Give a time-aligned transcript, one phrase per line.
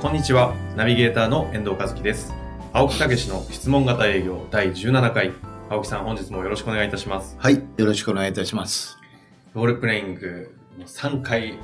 [0.00, 0.54] こんにちは。
[0.76, 2.32] ナビゲーターの遠藤和樹です。
[2.72, 5.32] 青木武の質問型営業第17回。
[5.68, 7.36] 青木さん本日もよろしくお願いいたします。
[7.36, 8.96] はい、よろしくお願いいたします。
[9.54, 11.50] ロールプレイングの3回。
[11.50, 11.58] ね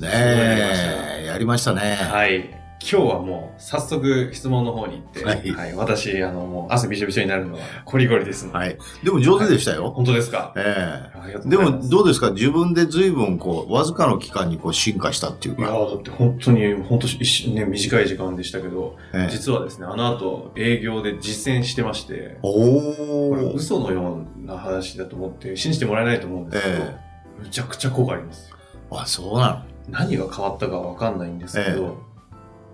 [0.00, 1.96] やえ、やりましたね。
[1.96, 5.74] はい今日はもう早速質問の方に行って、はい。
[5.74, 8.78] 私あのもう汗びしょびしょになるのはコリコリですので、はい。
[9.02, 9.90] でも上手でしたよ。
[9.90, 10.52] 本当ですか？
[10.56, 11.38] ええ。
[11.48, 11.84] でうございます。
[11.84, 12.30] も、どうですか？
[12.30, 15.74] 自分で随分、こう、わずかの期間にこう進化したっていういやか。
[15.74, 19.30] ーだって本当に、本当一瞬ね、短い時間でしたけど、ええ。
[19.30, 23.52] 実はですね、あの後営業で実践してまして、おこれー。
[23.52, 26.96] 嘘のような話だと思って信じてもらえないと思うんですけど、え
[27.40, 28.52] むちゃくちゃ効果あります。
[28.90, 32.05] あ、そうな何が変わったかわかんないんですけど、え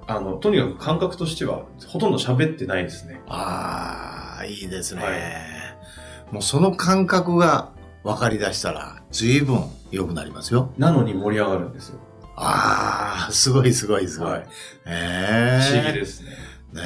[0.06, 3.14] あの、とにかく感覚としては、ほとんど喋ってないですね。
[3.26, 5.02] のああ、いいですね。
[5.02, 5.12] はい
[6.32, 7.72] もうその感覚が
[8.04, 10.72] 分かり出したら、随分良くなりますよ。
[10.78, 11.98] なのに盛り上がるんですよ。
[12.36, 14.30] ああ、すごいすごいすごい。
[14.30, 14.46] はい
[14.86, 16.30] ええ不思議ですね。
[16.72, 16.82] ね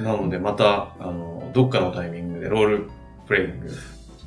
[0.00, 0.02] え。
[0.02, 2.90] なので、また、あの、どっかのタイミングでロール
[3.28, 3.76] プレイング、ぜ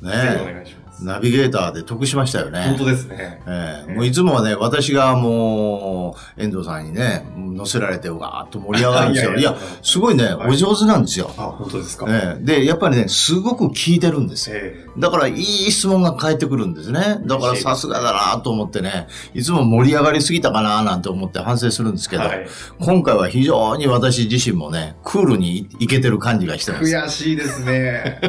[0.00, 0.87] おね願いします。
[1.00, 1.04] え。
[1.04, 2.62] ナビゲーターで得しましたよね。
[2.62, 3.16] 本当ですね。
[3.46, 9.34] ええええもういつもはね、私がもう、遠藤さんにね、乗せられて、わーっと盛り上がるんですよ。
[9.34, 11.32] いやすごいね、はいお上手なんですよ。
[11.36, 12.06] あ、本当ですか。
[12.08, 14.56] ええで、やっぱりね、すごく聞いてるんですよ。
[14.56, 17.20] えだから、いい質問が返ってくるんですね。
[17.24, 22.46] だから、さすがだなと思ってね、いつも盛り上がりすぎたかななんて思って反省するんですけど、はい。
[22.80, 26.84] 今回は非常に私自身もね、クールにいけてる感じがしてます。
[26.84, 28.20] 悔しいですね。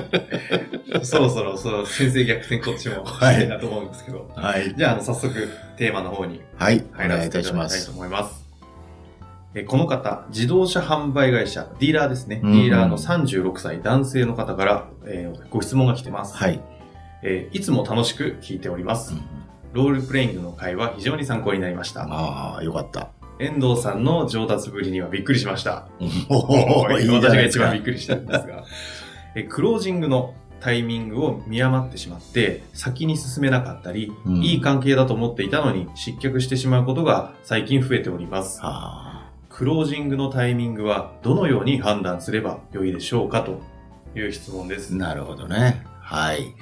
[1.04, 4.30] そろそろ、そろ先生逆転こっちも、はいしたいなと思うんですけど。
[4.36, 4.74] はい。
[4.75, 5.34] じゃあ、あの、早速、
[5.78, 6.84] テーマの方にはい。
[6.94, 7.92] お入ら願いいたしませていただきたいとす。
[7.92, 8.50] 思います。
[9.56, 12.42] えこの方、自動車販売会社、ディーラーですね。
[12.44, 16.36] うんディーラーの36歳男性の方から、えーご質問が来てます。
[16.38, 16.59] はい。
[17.24, 19.14] えーいつも楽しく聞いております。
[19.14, 19.22] うん
[19.72, 22.02] ロールプレイングの会は非常に参考になりました。
[22.09, 23.09] ああ、よかった。
[23.40, 25.88] 遠藤さんの上達ぶりにはびっくりしました。
[26.28, 27.81] おーいいじゃ 私が一番びっ。
[27.84, 28.64] くりしたんですが、
[29.36, 38.59] えクロージングのタイミングを見余ってしまって、先に進めなかったり、うんいい関係だと思っていたのに失脚してしまうことが最近増えております。
[38.62, 43.59] あクロージングのタイミングはどのように判断すればよいでしょうかと
[44.18, 44.94] いう質問です。
[44.94, 45.84] ーなるほどね。
[46.00, 46.56] はい。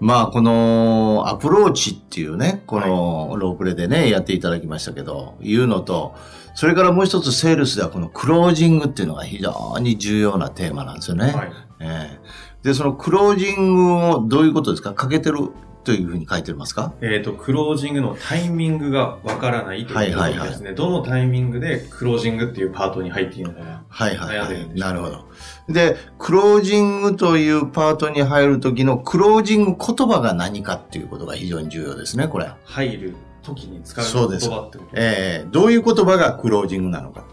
[0.00, 6.14] まあ、このアプローチっていうね、このロープレでね、やっていただきましたけど、いうのと、
[6.54, 11.32] それからもう一つセールスではこのクロージングっていうのが非常に重要なテーマなんですよね。
[11.32, 11.52] はい。
[11.80, 14.92] ええで、そのクロージングをどういうことですか？
[14.92, 15.50] かけてる
[15.84, 16.92] というふうに書いてますか？
[17.00, 20.72] えっ、と、クロージングのタイミングがわからないということですね。
[20.72, 23.84] どのタイミングでクロージングっていうパートに入っていいのかな。
[23.88, 24.78] はいはいはい。
[24.78, 25.24] なるほど。
[25.72, 32.50] で、クロージングというパートに入るときのクロージング言葉が何かっていうことが非常に重要ですね、これ。
[32.64, 37.24] 入る時に使う言そうです葉ってことええどういう言葉がクロージングなのか。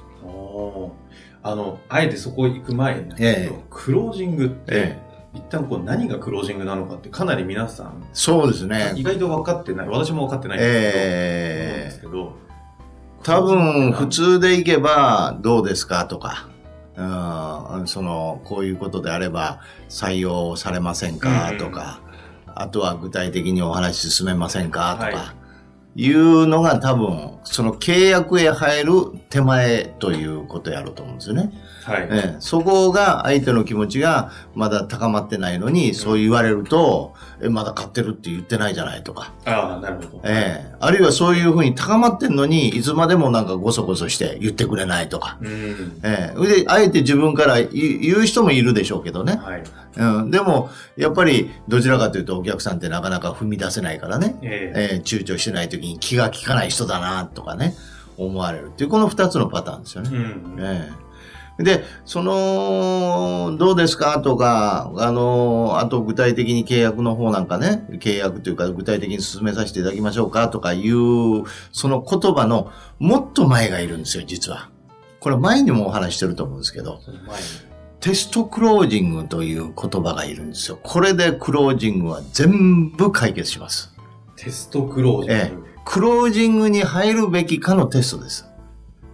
[1.47, 5.04] あの、あえてそこ行く前にえクロージングって、ええ
[5.35, 8.94] 一旦こう何がクロージングなのかってかなり皆さん、そうですね。
[8.96, 9.88] 意外と分かってない。
[9.88, 16.47] 私も分かってないんですけど、思うんですえけど、多分普通通でいけばどうですかとか、
[16.96, 19.59] うん、その、こういうことであれば
[19.90, 22.02] 採用されませんかうんとか、
[22.56, 25.35] あとは具体的にお話進めませんかとはか、
[25.95, 28.91] いうのが多分、その契約へ入る
[29.29, 31.53] 手前ということやろうと思うんですよね。
[31.85, 32.07] はい。
[32.11, 39.34] ええ、そこが相手の気持ちがまだ高まってないのに、そう言われると、え、まだ買ってるって言ってないじゃないとか。
[39.45, 40.22] ああ、なるほど。
[40.25, 45.37] ええあるいはそういうふうに高まってんのに、いつまでもなんかごそごそして言ってくれないとか。
[45.41, 45.99] うん。
[46.03, 49.40] ええで、あえて自分から言う人もいるでしょうけどね。
[49.41, 49.64] はい。
[49.97, 50.31] うん。
[50.31, 54.37] でも、やっぱり、どちらかというとお客さんってなかなか踏み出せないからね。
[54.41, 57.76] ええええ躊躇してない時に気が利かない人だな、とかね、
[58.17, 60.09] 思われるっていう、この二つのパターンですよね。
[60.11, 60.55] うん。
[60.59, 61.05] ええ
[61.58, 74.70] で、その、どうですかとか、あの、あと具体的に契約の方なんかね、契約というか具体的に進めさせていただきましょうかとかいう、その言葉のもっと前がいるんですよ、実は。
[75.22, 76.99] これ前にもお話ししてると思うんですけど。
[78.02, 80.78] テストクロージングという言葉がいるんですよ。
[80.84, 83.96] これでクロージングは全部解決します。
[84.35, 85.67] テストクロージング。
[85.72, 88.46] えクロージングに入るべきかのテストです。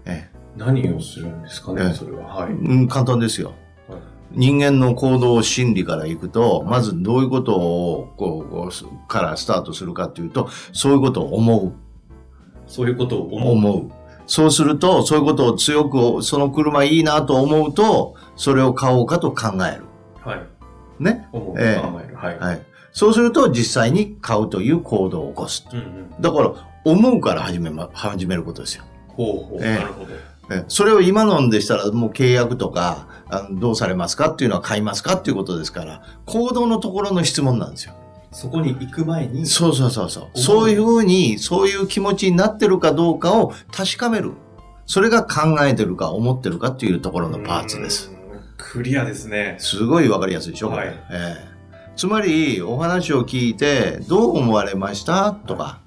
[0.06, 2.24] え何をするんですかええね、それは。
[2.24, 2.52] はい。
[2.52, 3.54] えうん、簡単ですよ。
[3.88, 4.02] はい
[4.34, 11.74] 人間の行動心理からいくと、まずどういうことを、こう、こうすからスタートするかというと、そういうことを思う。
[12.66, 13.52] そういうことを思う。
[13.56, 13.92] 思う。
[14.28, 19.84] そうすると、そういうことを強く、その車いいなと思うと、それを買おうかと考える。
[20.24, 21.04] はい。
[21.04, 21.28] ね？
[21.34, 21.56] 思う。
[21.60, 22.16] ええ考える。
[22.16, 22.40] はい。
[22.40, 22.62] はい。
[22.94, 25.66] そうすると、実際に買うという行動を起こす。
[25.72, 26.22] うんうん。
[26.22, 26.54] だから、
[26.84, 28.84] 思うから始めま、始めることですよ。
[29.08, 29.60] ほうほう。
[29.62, 30.10] ええなるほど。
[30.54, 37.94] えそれを今のんでしたら、もう契約とか、あのどうされますかっていうのは買いますかっていうことですから、行動のところの質問なんですよ。
[38.32, 40.28] そこに行く前に、そうそうそうそう。
[40.34, 44.34] うそういうふうに、そういう気持ちになってるかどうかを確かめる。
[44.86, 48.12] それが考えてるか思ってるかっていうところのパーツです。
[48.58, 49.56] クリアですね。
[49.60, 51.51] すごいわかりやすいでしょ、はいええ
[51.96, 55.32] つまり、お話を聞いて、どう思われました？
[55.34, 55.80] とか、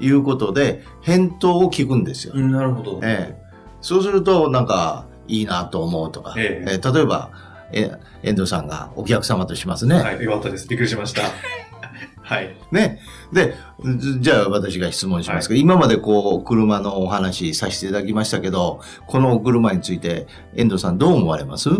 [0.00, 2.32] いうことで、返答を聞くんですよ。
[2.36, 3.00] うん、なるほど。
[3.02, 3.42] ええ
[3.80, 7.30] そうすると、なんか、いいなと思うとか、ええええ例えば、
[7.72, 7.90] え、
[8.22, 9.96] 遠藤さんがお客様としますね。
[9.96, 10.68] はい、よかったです。
[10.68, 11.22] びっくりしました。
[12.22, 12.54] はい。
[12.70, 13.00] ね。
[13.32, 13.54] で、
[13.98, 21.68] じじゃあ私が質問しますけど、今までこう、車のお話させていただきましたけど、この車について、遠藤さんどう思われます？
[21.70, 21.72] い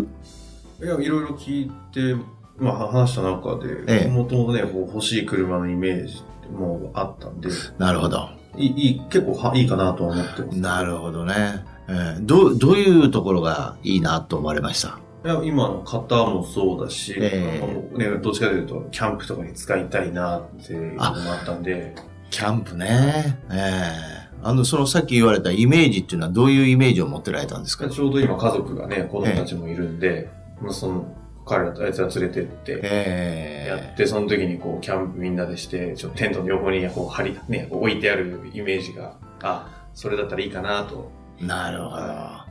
[0.85, 2.17] や、いろいろ聞いて、
[2.59, 4.05] まあ、話した中ええ。
[4.05, 8.29] で、もともとね、こう欲しい車のイメージもあったんで、なるほど。
[8.57, 10.59] いい、結構はいいかなとは思ってます。
[10.61, 11.65] なるほどね。
[11.89, 12.21] ええ。
[12.21, 14.99] どう、どういうところがいいなと思われました？
[15.25, 17.63] いや、今の型もそうだし、ええ。
[17.63, 21.95] あのね、どっちかというと、キャンプとかに使いたいなっていうのもあったんで、
[22.31, 23.39] キャンプね。
[23.51, 24.33] ええ。
[24.43, 27.89] あの、そのさっき言われたイメージっていうのはどういうイメージを持ってられたんですか？
[27.89, 30.29] ちょうど今家族がね、子供たちもいるんで、
[30.61, 41.11] まあ、その、彼らとあいつら連れてって、えやって、その時にこう、キャンプみんなでして、ちょっとテントの横にこう、張り、ね、置いてあるイメージが、あ、それだったらいいかなと。
[41.41, 42.03] えなるほど。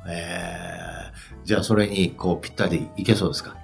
[0.09, 0.27] え
[1.07, 1.11] え
[1.45, 3.55] じゃあそれにこうぴったりいけそうですか？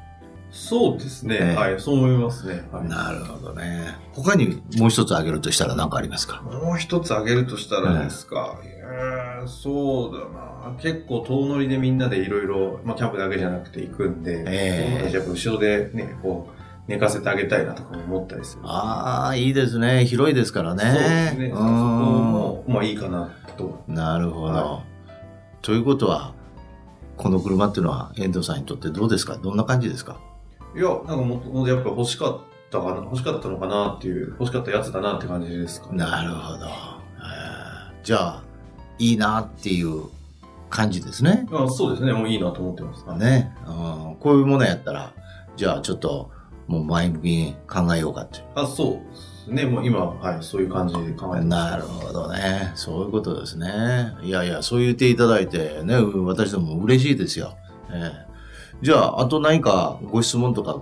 [0.60, 1.38] そうですね。
[1.40, 2.68] ええはい、そう思いますね。
[2.72, 3.96] はい、なるほどね。
[4.14, 6.42] 他にもう一つ挙げるとしたら何かありますか？
[6.42, 8.60] もう一つ挙げるとしたらですか？
[8.64, 10.76] えーそうだな。
[10.82, 18.64] 結構遠乗りでみんなでいろいろ、まあキャンプだけじゃなくて行くんで、ええ子供たちやっぱ後ろでね、こう、寝かせてあげたいなとかも思ったりする。
[18.66, 20.06] ああ、いいですね。
[20.06, 20.84] 広いですからね。
[20.84, 21.46] そうですね。
[21.48, 23.84] うそこんも、まあいいかなと。
[23.88, 24.84] なるほど、は
[25.62, 26.34] ということは、
[27.16, 29.38] この車っていうのは遠藤さんにとってどうですか？
[29.38, 30.20] どんな感じですか？
[30.76, 35.98] いや、なんかもともとやっぱ欲しかったかな、欲しかったのかなっていう、欲しかったやつだなって感じですかね。
[35.98, 36.66] なるほど。
[36.66, 37.68] えー
[38.08, 38.44] じゃあ、
[39.00, 40.06] いいなっていう
[40.70, 41.46] 感じですね。
[41.52, 42.14] あそうですね。
[42.14, 43.04] もういいなと思ってます。
[43.06, 43.70] はいね、う
[44.14, 44.16] ん。
[44.22, 45.12] こういうものやったら、
[45.58, 46.32] じゃあちょっと、
[46.68, 48.46] もう前向きに考えようかって。
[48.56, 49.66] あ、そうですね。
[49.66, 51.46] もう今、はい、そういう感じで考えてます。
[51.48, 52.72] なるほどね。
[52.76, 54.16] そういうことですね。
[54.24, 57.58] いやいや、そう言っていただいてね、私ども嬉しいですよ。
[57.92, 58.28] ええ
[58.82, 60.82] じゃあ、あと何かご質問とか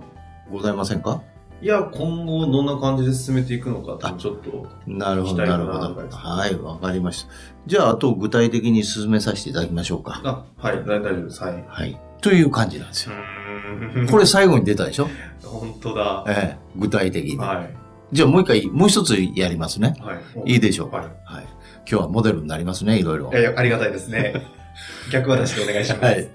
[0.50, 1.22] ございませんか？
[1.62, 4.66] いや、今後どんな感じで進めていくのかちょっと。
[4.86, 6.08] なるほど、なるほど。
[6.10, 7.30] はい、わかりました。
[7.66, 10.20] じゃあ、あと具体的に進めさせていただきましょうか。
[10.22, 11.42] あ、はい、大丈夫です。
[11.42, 11.64] はい。
[11.66, 11.98] はい。
[12.20, 13.14] という感じなんですよ。
[14.06, 15.08] ここれ最後に出たでしょ？
[15.42, 16.24] 本当だ。
[16.28, 17.38] ええ具体的に。
[17.38, 17.70] はい。
[18.12, 19.94] じゃあもう一回、もう一つやりますね。
[20.00, 20.14] は
[20.44, 20.52] い。
[20.52, 20.98] いいでしょうか。
[20.98, 21.46] ははい。
[21.88, 23.30] 今日はモデルになりますね、いろいろ。
[23.32, 23.36] い。
[23.36, 24.46] えありがたいですね。
[25.12, 26.04] 逆渡しでお願いします。
[26.04, 26.28] はい。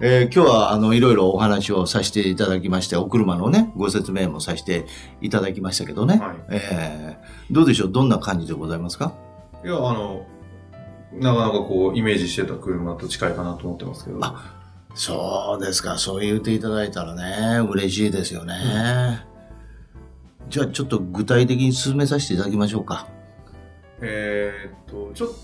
[0.00, 4.86] えー今日は、あの、いろいろお話をさせていただきまして、お車のね、ご説明もさせて
[5.20, 6.18] いただきましたけどね。
[6.18, 7.92] はいえーどうでしょう？
[7.92, 9.14] どんな感じでございますか？
[9.64, 10.26] いや、あの、
[11.12, 14.18] なかなかこう、イメージしてた車と近いかなと思ってますけど。
[14.22, 14.60] あ
[14.96, 15.98] そうですか。
[15.98, 19.24] そう言っていただいたらね、嬉しいですよね。
[20.48, 23.08] じゃあ、ちょっと具体的に進めさせていただきましょうか。
[24.00, 25.34] えーっと、ちょっと、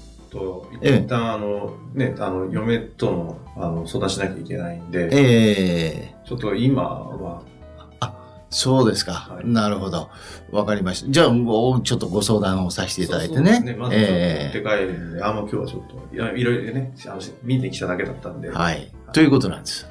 [0.82, 7.42] ええ一旦あの、ね、あの、嫁との、あの、相談しなきゃいけないんで、ええちょっと今は、
[8.50, 9.12] そうですか。
[9.12, 10.10] はいなるほど。
[10.50, 11.10] わかりました。
[11.10, 13.52] じゃあ、もうちょっとご相談をさせていただいてね。
[13.52, 18.92] そうそうですまずちょっと持ってえ帰るんで、あ、もう今日はちょっと、いやいろいろね、あの、見に来ただけだったんで、えはい。
[19.12, 19.87] ということなんです。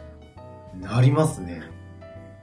[0.82, 1.64] なりますね。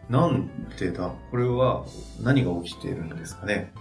[0.08, 0.48] なん
[0.78, 1.84] でだ、これは
[2.22, 3.72] 何が起きているんですかね。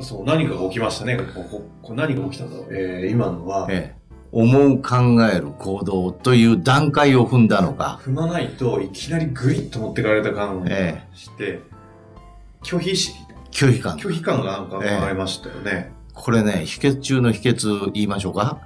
[0.00, 1.16] そう、何かが起きましたね。
[1.16, 2.66] こここ何が起きたんだろう。
[2.70, 3.96] えー、今のは、ええ
[4.32, 4.96] 思う、考
[5.32, 8.00] える、行動という段階を踏んだのか。
[8.04, 11.60] 踏まないといきなりグイッと持ってかれた感がえして、
[12.62, 13.12] 拒否し、
[13.52, 13.96] 拒否感。
[13.96, 15.92] 拒否感がなんかありましたよね。
[16.12, 18.58] これね、秘訣中の秘訣言いましょうか。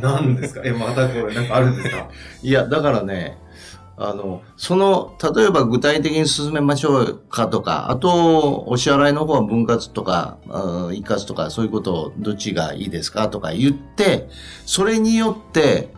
[0.00, 0.62] 何ですか？
[0.64, 2.08] え、またこれなんかあるんですか？
[2.42, 3.36] いや、だからね、
[3.98, 14.28] あの、その、例えば具体的に進めましょうかとか、あと、お支払いの方は分割とか、あ一括とか、そういうことをどっちがいいですかとか言って、
[14.66, 15.94] それによって、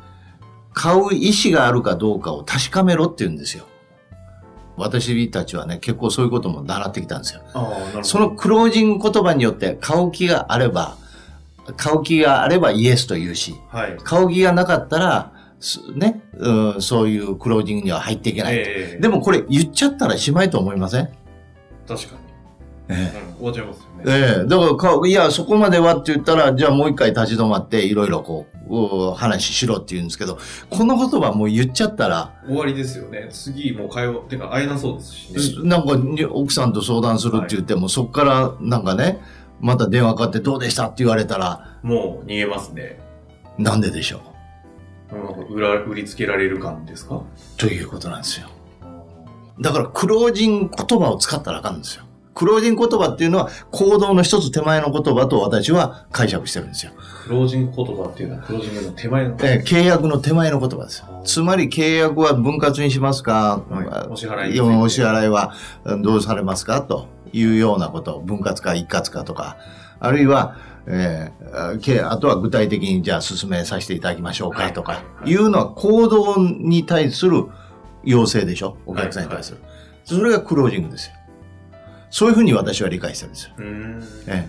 [0.74, 3.64] 買う意思があるかどうかを確かめろって言うんですよ。
[4.76, 7.42] 私たちはね、結構そういうことも習ってきたんですよ。
[8.02, 10.96] そのクロージング言葉によって買う気があれば、
[11.76, 15.32] 買う気があればイエスと言うし、はい、買う気がなかったら、
[15.94, 21.08] ね、うん、そういうクロージングには入っていけない、えー、でもこれ言っちゃったらしまいと思いません？
[21.86, 22.28] 確かに。
[22.90, 24.04] ええー、終わっちゃいますよね。
[24.06, 30.38] ええー、だからか、いや、そこまではって言ったら、じゃあもう一回立ち止まって、いろいろこう、話しろって言うんですけど、
[30.70, 32.40] この言葉もう言っちゃったら。
[32.46, 33.28] 終わりですよね。
[33.30, 35.68] 次もう会話、てか会えなそうですしね。
[35.68, 35.98] なんか、
[36.30, 39.20] 奥さんと相談するって言っても、はい、そこからなんかね、
[39.60, 40.86] また電話かかってどうでした？
[40.86, 41.78] って言われたら。
[41.82, 43.00] もう逃げますね。
[43.58, 44.20] なんででしょう？
[45.50, 47.22] 売ら売りつけられる感ですか？
[47.56, 48.48] ということなんですよ。
[49.60, 52.04] だから、クロージング言葉を使ったらあかんんですよ。
[52.34, 56.92] クロージング言葉っていうのは行動の一つ手前の言葉と私は解釈してるんですよ。
[57.24, 61.02] クロージング言葉っていうのはクロージングの手前のえ契約の手前の言葉です。
[61.24, 64.60] つまり契約は分割にしますか、はい、お支払い。
[64.60, 65.52] お支払いは
[66.00, 66.80] どうされますか？
[66.82, 69.56] というようなこと、分割か一括かとか、
[69.98, 70.56] あるいは、
[70.90, 77.45] えー、あとは具体的にじゃあ進めさせていただきましょうかとか、いうのは行動に対する
[78.04, 78.78] 要請でしょ？
[78.87, 79.59] お客さんに対する。
[80.04, 81.12] それがクロージングですよ。
[82.11, 83.52] そういうふうに私は理解してるんですよ。
[84.28, 84.49] え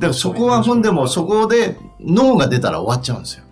[0.00, 3.44] からそこはほんでもそこで脳が出たら終わっちゃうんですよ。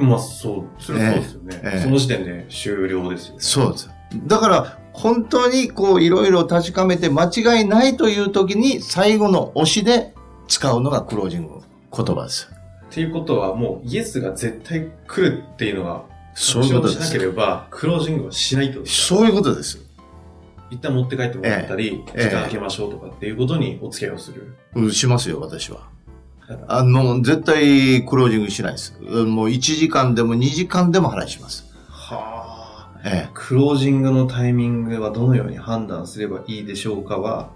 [0.00, 1.80] まあそう、それそうですよね、ええ。
[1.80, 3.90] その時点で終了ですよ、ね、そうです。
[4.26, 10.14] だから本当にこういろいろ確かめて間違いないという時に最後の押しで
[10.48, 11.60] 使うのがクロージング
[11.94, 12.50] 言葉です。
[12.86, 16.02] っていうことはもうイエスが絶対来るっていうのが
[16.34, 17.06] そういうことです。
[17.06, 19.84] しなければクロージングはしないとそういうことです。
[20.70, 24.54] 一旦持って帰ってもらったり、ええ、時間空けましょうとかっていうことにお付き合いをする。
[24.74, 25.88] うん、しますよ、私は。
[26.66, 28.98] あの、絶対クロージングしないです。
[29.00, 31.64] もう1時間でも2時間でも払いします。
[31.88, 33.00] はあ。
[33.04, 33.30] ええ。
[33.34, 37.50] クロージングのタイミングはどのように判断すればいいでしょうかは、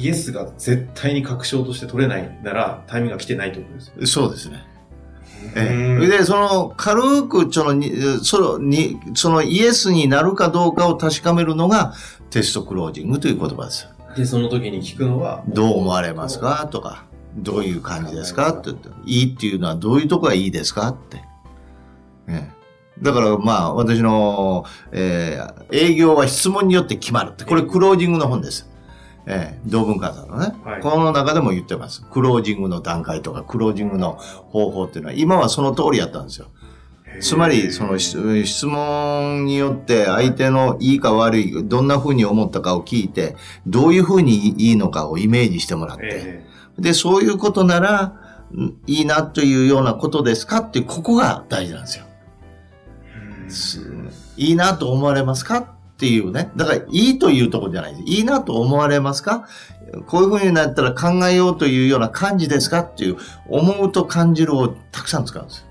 [0.00, 4.64] イエスが絶対に確証として取れないなら、タイミングが来てないってことですよ、そうですね。
[5.56, 7.82] ええ、で、その、軽く、その、
[8.22, 11.94] その、に、そのイエスになるかどうかを確かめるのが、
[12.30, 13.88] テストクロージングという言葉です。
[14.16, 16.68] で、その時に聞くのは、どう思われますか？
[16.70, 17.04] とか、
[17.36, 18.50] どういう感じですか？
[18.50, 20.88] って言って、いいっていうのはどういうとこがいいですか？
[20.88, 21.24] って。
[22.28, 27.44] ええ、だから、まあ、私の、えー、営業は質問によって決まるって。
[27.44, 28.68] これ、クロージングの本です。
[29.30, 32.02] えー、同文化さんのね、はい、この中でも言ってます。
[32.10, 36.46] クロージングの段階とか、クロージングの方法っていうのは、今はその通りやったんですよ。
[37.20, 46.46] つまり、その質問によって相手のいいか悪い、どんな風に思ったかを聞いて、どういう風にいいのかをイメージしてもらって、
[46.78, 48.14] で、そういうことなら、
[48.86, 52.04] いいなというようなことですかってここが大事なんですよ。
[54.38, 56.52] いいなと思われますかっていうね。
[56.54, 58.02] だから、いいというところじゃないです。
[58.06, 59.48] いいなと思われますか？
[60.06, 62.80] こういうふうになったら考えようというような感じですか？
[62.80, 63.16] っていう、
[63.48, 65.66] 思うと感じるをたくさん使うんですよ。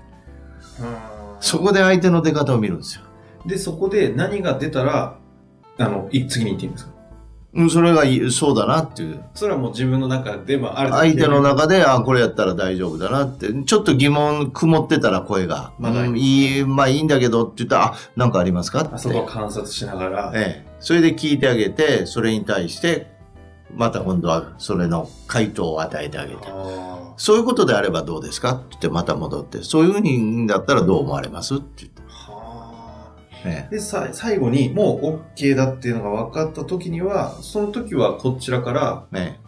[1.40, 3.04] そこで相手の出方を見るんですよ。
[3.46, 5.16] で、そこで何が出たら、
[5.78, 6.92] あの、次に行っていいんですか？
[7.54, 9.24] うん、それがそうだなっていう。
[9.34, 13.52] それはもう自分の中でもある相手の中で、あこれやったら大丈夫だなって。
[13.64, 15.72] ちょっと疑問、曇ってたら声が。
[15.78, 18.94] まあ、うん、いい、まあいいんだけどって言ったら、あ、なんかありますかって。
[18.94, 20.32] あそこを観察しながら。
[20.34, 20.68] ええ。
[20.78, 23.10] それで聞いてあげて、それに対して、
[23.74, 26.48] また今度はそれの回答を与えてあげて。
[27.16, 32.02] そういうことであればどうですかって言ってまた戻って、そういうふうにだったらどう思われますって言って。
[33.42, 39.40] はあ、ね、で、さ、最後にもう OK だっていうのが分かった時には、その時はこちらから、ね、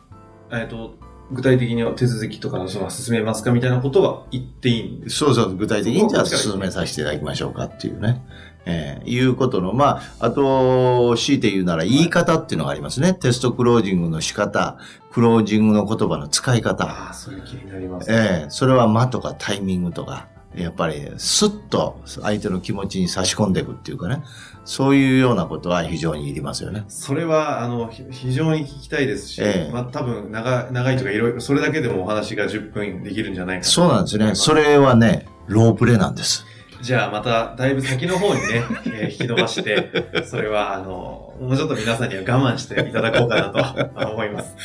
[0.50, 0.94] えっと、
[1.32, 8.22] 具体的には手続きとかのその進めますかみたいなことは言っていいんですそうそう、具体的にじゃあ進めさせていただきましょうかっていうね。
[8.66, 13.14] えー、いうことの、まあ、あと、強いて言うなら言い方っていうのがありますね。
[13.14, 14.76] テストクロージングの仕方、
[15.12, 16.84] クロージングの言葉の使い方。
[16.84, 18.16] ああ、それ気になりますね。
[18.16, 24.22] ええー、それは間とかタイミングとか、やっぱりスッと相手の気持ちに差し込んでいくっていうかね。
[24.64, 26.84] そういうようなことは非常にいりますよね。
[26.88, 34.34] それは、あの、非常に聞きたいですし、ええ、まあ多分長、長いとかいろいろ、それだけでもお話が10分できるんじゃないかそうなんですね。
[34.34, 36.46] それはね、ロープレなんです。
[36.82, 44.56] じゃあまただいぶ先の方にね、 えー、引き伸ばして、それはあの、もうちょっと皆さんには我慢していただこうかなと思います。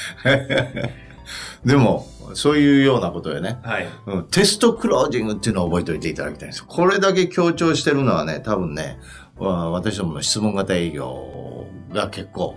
[1.66, 9.00] でも、そういうようなことでね、はい、うん、テストクロージングっていうのを覚えておいていただきたいんですこれだけ強調してるのはね、多分ね、
[9.38, 12.56] 私どもの質問型営業が結構、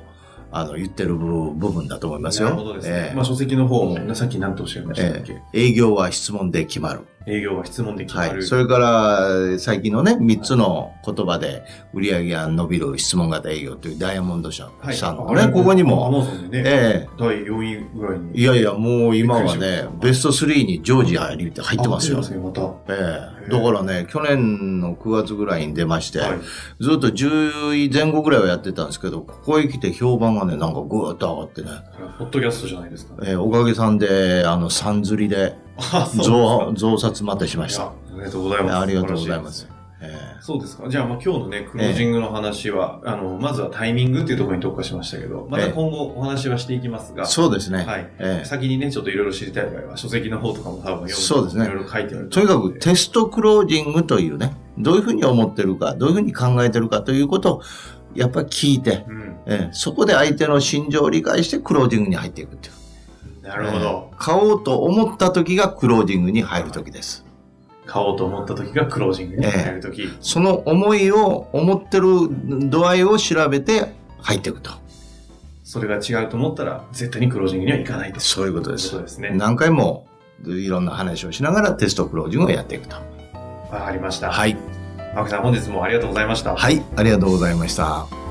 [0.50, 2.50] あの、言ってる部分だと思いますよ。
[2.50, 3.08] なるほどですね。
[3.10, 7.00] えー、まあ、書籍の方も、さっき何とおっしゃいましたっけ、えー、営業は質問で決まる。
[7.28, 8.30] 営業は質問で決まる。
[8.30, 8.42] はい。
[8.42, 16.06] それから、最近のね、3つの言葉で売り上げが伸びる質問型営業というダイヤモンド社さんのね、はい、ここにも。
[16.06, 18.38] アマゾンでね、ええー、第4位ぐらいに。
[18.38, 22.22] いやいや、もう今はね、ベスト3にジョージア入ってますよ。
[22.22, 22.62] すまた。
[22.88, 26.38] ええー、だからね、去年の9月ぐらいに出まして、はい、
[26.80, 31.68] ずっと10位前後ぐらいはやってたんですけど、ここへ来て評判がね、なんかぐーっと上がってね。
[32.18, 33.14] ポッドキャストじゃないですか。
[33.22, 37.84] えー、おかげさんで、あの、さんずりで、増、増刷またしました。
[37.84, 38.76] ありがとうございます。
[38.76, 39.68] ありがとうございます。
[40.00, 40.88] えー、そうですか。
[40.88, 47.84] じゃあ、まあ、今日のね、クロージングの話は、えー、あの、まずはタイミングっていうところに特化しましたけど、また今後お話はしていきますが、えー、そうですね。
[47.84, 48.08] はい。
[48.18, 51.64] えー、先にね、ちょっといろいろ知りたい場合は、書籍の方とかも多分読んで、そうですね。
[51.64, 52.40] いろいろ書いてあると。
[52.40, 57.62] とにかくテストクロージングというね、どういうふうに思ってるか、どういうふうに考えてるかということを、
[58.14, 62.77] やっぱり聞いて、うん、えー、そこで相手の心情を理解してクロージングに入っていくっていう。
[63.48, 67.24] なるほど、えー、買おうと思った時がクロージングに入る時です。
[67.86, 72.28] 買おうと思った時がクロージングに入る時、えー、その思いを、思ってる
[72.68, 74.70] 度合いを調べて入っていくと。
[75.64, 78.20] それが違うと思ったら、絶対にクロージングにはいかないと。
[78.20, 78.88] そういうことです。
[78.88, 79.30] そうですね。
[79.32, 80.06] 何回も
[80.44, 82.96] いろんな話をしながらテストクロージングをやっていくと。
[83.72, 84.30] わかりました。
[84.30, 84.58] はい。
[85.16, 86.54] 青木さん、本日もありがとうございました。
[86.54, 88.27] はい、ありがとうございました。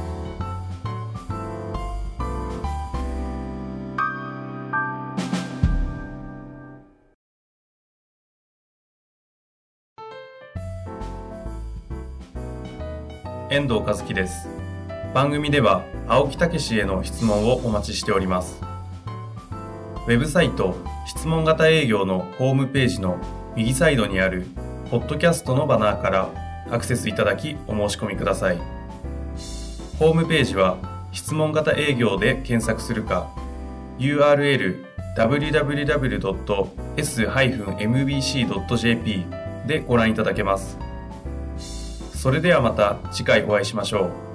[13.58, 14.48] 遠藤和樹です。
[15.16, 18.62] 番組では青木武への質問をお待ちしております。
[20.06, 20.76] ウェブサイト
[21.08, 23.18] 質問型営業のホームページの
[23.56, 24.46] 右サイドにある
[24.92, 26.30] ポッドキャストのバナーから
[26.70, 28.60] アクセスいただきお申し込みください。
[29.98, 30.78] ホームページは
[31.12, 33.28] 質問型営業で検索するか
[33.98, 34.86] URL
[35.18, 36.06] www.s-mbc.jp
[39.66, 40.87] でご覧いただけます。
[42.28, 44.27] それではまた次回お会いしましょう。